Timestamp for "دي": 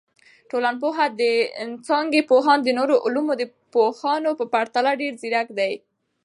5.59-5.73